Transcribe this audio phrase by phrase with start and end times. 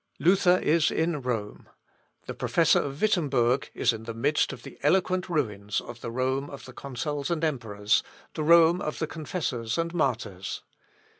[0.19, 1.69] Luther is in Rome;
[2.25, 6.49] the professor of Wittemberg is in the midst of the eloquent ruins of the Rome
[6.49, 8.01] of the consuls and emperors
[8.33, 10.63] the Rome of the confessors and martyrs.